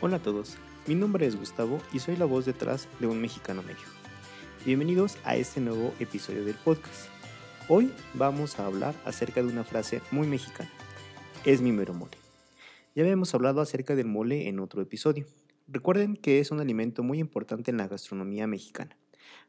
[0.00, 3.64] Hola a todos, mi nombre es Gustavo y soy la voz detrás de Un Mexicano
[3.64, 3.82] Medio.
[4.64, 7.08] Bienvenidos a este nuevo episodio del podcast.
[7.66, 10.70] Hoy vamos a hablar acerca de una frase muy mexicana.
[11.44, 12.16] Es mi mero mole.
[12.94, 15.26] Ya habíamos hablado acerca del mole en otro episodio.
[15.66, 18.96] Recuerden que es un alimento muy importante en la gastronomía mexicana.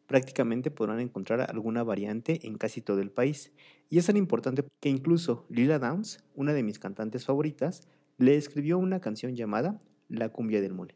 [0.08, 3.52] Prácticamente podrán encontrar alguna variante en casi todo el país.
[3.88, 7.88] Y es tan importante que incluso Lila Downs, una de mis cantantes favoritas,
[8.18, 10.96] le escribió una canción llamada La cumbia del mole,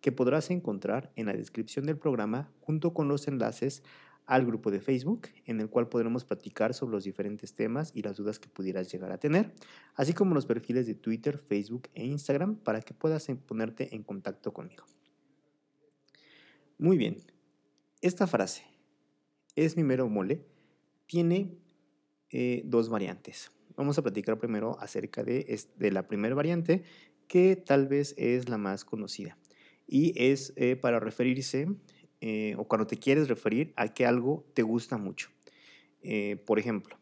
[0.00, 3.82] que podrás encontrar en la descripción del programa junto con los enlaces
[4.26, 8.16] al grupo de Facebook, en el cual podremos platicar sobre los diferentes temas y las
[8.16, 9.52] dudas que pudieras llegar a tener,
[9.96, 14.52] así como los perfiles de Twitter, Facebook e Instagram para que puedas ponerte en contacto
[14.52, 14.84] conmigo.
[16.78, 17.16] Muy bien,
[18.00, 18.62] esta frase,
[19.56, 20.46] es mi mero mole,
[21.06, 21.58] tiene
[22.30, 23.50] eh, dos variantes.
[23.76, 26.84] Vamos a platicar primero acerca de, de la primera variante,
[27.30, 29.38] que tal vez es la más conocida,
[29.86, 31.68] y es eh, para referirse
[32.20, 35.30] eh, o cuando te quieres referir a que algo te gusta mucho.
[36.02, 36.98] Eh, por ejemplo,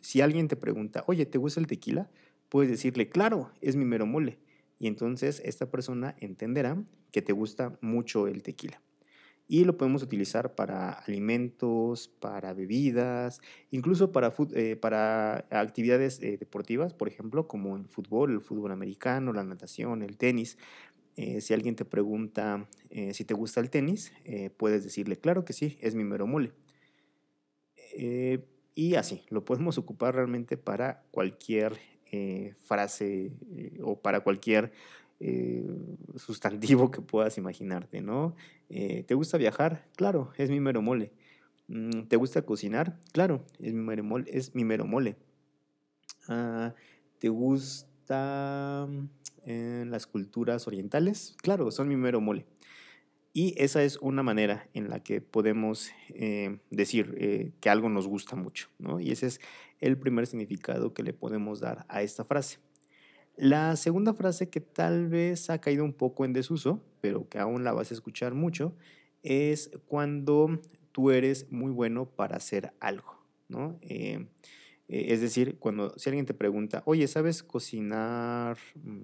[0.00, 2.10] si alguien te pregunta, oye, ¿te gusta el tequila?
[2.48, 4.38] Puedes decirle, claro, es mi mero mole.
[4.80, 8.82] Y entonces esta persona entenderá que te gusta mucho el tequila.
[9.54, 14.34] Y lo podemos utilizar para alimentos, para bebidas, incluso para,
[14.80, 20.58] para actividades deportivas, por ejemplo, como el fútbol, el fútbol americano, la natación, el tenis.
[21.14, 25.44] Eh, si alguien te pregunta eh, si te gusta el tenis, eh, puedes decirle, claro
[25.44, 26.50] que sí, es mi mero mole.
[28.74, 31.78] y así, lo podemos ocupar realmente para cualquier
[32.58, 33.30] frase
[33.82, 34.72] o para cualquier
[36.16, 38.34] sustantivo que puedas imaginarte, ¿no?
[38.68, 39.86] ¿Te gusta viajar?
[39.96, 41.12] Claro, es mi mero mole.
[41.68, 43.00] Mm, ¿Te gusta cocinar?
[43.12, 43.72] Claro, es
[44.54, 45.16] mi mero mole.
[46.28, 46.74] Ah,
[47.18, 48.88] ¿Te gusta
[49.44, 52.46] en las culturas orientales, claro, son mi mero mole.
[53.32, 58.06] Y esa es una manera en la que podemos eh, decir eh, que algo nos
[58.06, 59.00] gusta mucho, ¿no?
[59.00, 59.40] Y ese es
[59.80, 62.58] el primer significado que le podemos dar a esta frase.
[63.36, 67.64] La segunda frase que tal vez ha caído un poco en desuso, pero que aún
[67.64, 68.76] la vas a escuchar mucho,
[69.22, 70.60] es cuando
[70.92, 73.18] tú eres muy bueno para hacer algo,
[73.48, 73.78] ¿no?
[73.82, 74.28] Eh,
[74.86, 78.58] es decir, cuando si alguien te pregunta, oye, ¿sabes cocinar?
[78.76, 79.00] Mm,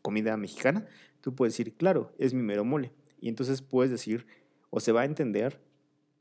[0.00, 0.86] comida mexicana,
[1.20, 2.92] tú puedes decir, claro, es mi mero mole.
[3.20, 4.26] Y entonces puedes decir,
[4.70, 5.60] o se va a entender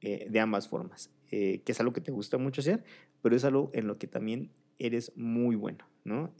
[0.01, 2.83] eh, de ambas formas, eh, que es algo que te gusta mucho hacer,
[3.21, 6.33] pero es algo en lo que también eres muy bueno, ¿no?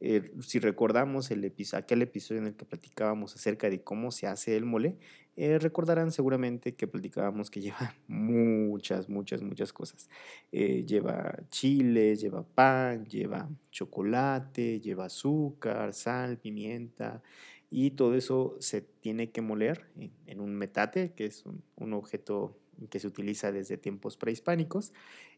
[0.00, 4.56] Eh, si recordamos el aquel episodio en el que platicábamos acerca de cómo se hace
[4.56, 4.98] el mole,
[5.36, 10.08] eh, recordarán seguramente que platicábamos que lleva muchas, muchas, muchas cosas.
[10.52, 17.22] Eh, lleva chile, lleva pan, lleva chocolate, lleva azúcar, sal, pimienta,
[17.70, 19.86] y todo eso se tiene que moler
[20.26, 21.44] en, un metate, que es
[21.76, 22.56] un objeto
[22.90, 24.92] que se utiliza desde tiempos prehispánicos.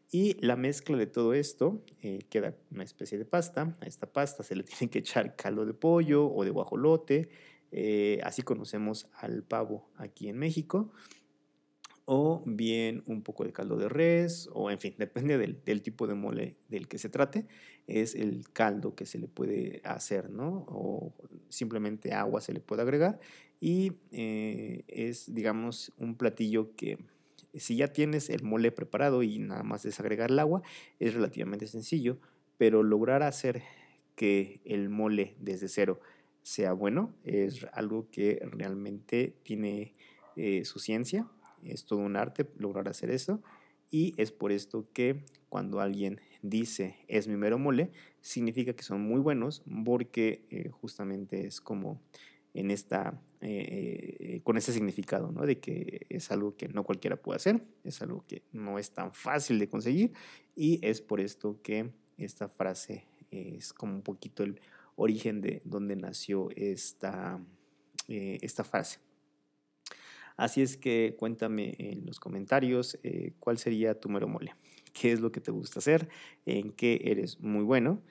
[0.09, 3.75] Y la mezcla de todo esto eh, queda una especie de pasta.
[3.81, 7.29] A esta pasta se le tiene que echar caldo de pollo o de guajolote.
[7.71, 10.91] Eh, así conocemos al pavo aquí en México.
[12.05, 16.13] O bien un poco de caldo de res, o en fin, depende del, tipo de
[16.13, 17.47] mole del que se trate,
[17.85, 20.65] es el caldo que se le puede hacer, ¿no?
[20.69, 21.13] O
[21.49, 23.19] simplemente agua se le puede agregar.
[23.59, 26.97] Y eh, es, digamos, un platillo que
[27.59, 30.61] si ya tienes el mole preparado y nada más desagregar el agua,
[30.99, 32.17] es relativamente sencillo,
[32.57, 33.63] pero lograr hacer
[34.15, 35.99] que el mole desde cero
[36.41, 39.93] sea bueno es algo que realmente tiene
[40.35, 41.27] eh, su ciencia,
[41.63, 43.41] es todo un arte lograr hacer eso
[43.91, 47.91] y es por esto que cuando alguien dice es mi mero mole,
[48.21, 52.01] significa que son muy buenos porque eh, justamente es como
[52.53, 53.96] en esta, eh,
[54.41, 55.45] con ese significado, ¿no?
[55.45, 59.13] De que es algo que no cualquiera puede hacer, es algo que no es tan
[59.13, 60.13] fácil de conseguir
[60.55, 64.59] y es por esto que esta frase es como un poquito el
[64.95, 67.39] origen de donde nació esta,
[68.07, 68.99] eh, esta frase.
[70.35, 74.55] Así es que cuéntame en los comentarios eh, cuál sería tu mero mole,
[74.93, 76.09] qué es lo que te gusta hacer,
[76.45, 78.01] en qué eres muy bueno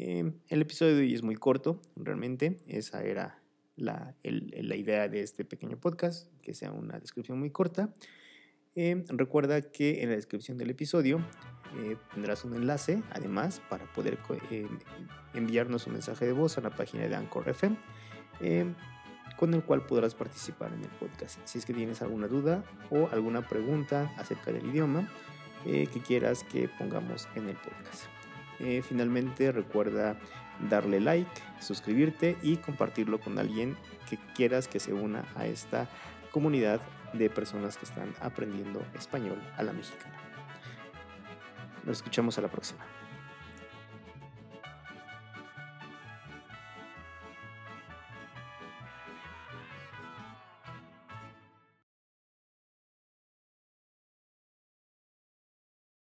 [0.00, 2.60] Em, el episodio de hoy es muy corto, realmente.
[2.68, 3.42] Esa era
[3.78, 7.94] la, idea de este pequeño podcast, que sea una descripción muy corta.
[8.74, 11.18] Em, recuerda que en la descripción del episodio
[11.78, 14.18] eh, tendrás un enlace, además, para poder
[14.50, 14.78] em,
[15.34, 17.76] enviarnos un mensaje de voz a la página de Anchor FM,
[19.36, 21.38] con el cual podrás participar en el podcast.
[21.44, 25.08] Si es que tienes alguna duda o alguna pregunta acerca del idioma
[25.64, 28.17] eh, que quieras que pongamos en el podcast.
[28.60, 30.16] Eh, finalmente recuerda
[30.68, 33.76] darle like, suscribirte y compartirlo con alguien
[34.08, 35.88] que quieras que se una a esta
[36.32, 36.80] comunidad
[37.12, 40.14] de personas que están aprendiendo español a la mexicana.
[41.84, 42.84] Nos escuchamos a la próxima.